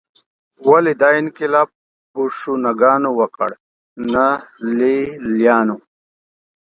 ولې 0.69 0.93
دا 1.01 1.09
انقلاب 1.21 1.67
بوشونګانو 2.13 3.09
وکړ 3.19 3.49
نه 4.13 4.27
لېلیانو 4.77 5.77